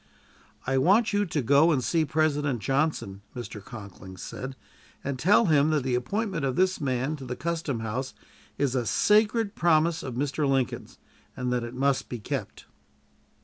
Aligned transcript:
"I 0.65 0.79
want 0.79 1.13
you 1.13 1.27
to 1.27 1.41
go 1.43 1.69
and 1.71 1.83
see 1.83 2.05
President 2.05 2.59
Johnson," 2.59 3.21
Mr. 3.35 3.63
Conkling 3.63 4.17
said, 4.17 4.55
"and 5.03 5.19
tell 5.19 5.45
him 5.45 5.69
that 5.69 5.83
the 5.83 5.93
appointment 5.93 6.43
of 6.43 6.55
this 6.55 6.81
man 6.81 7.15
to 7.17 7.23
the 7.25 7.35
custom 7.35 7.81
house 7.81 8.15
is 8.57 8.73
a 8.73 8.87
sacred 8.87 9.53
promise 9.53 10.01
of 10.01 10.15
Mr. 10.15 10.49
Lincoln's, 10.49 10.97
and 11.37 11.53
that 11.53 11.63
it 11.63 11.75
must 11.75 12.09
be 12.09 12.17
kept." 12.17 12.65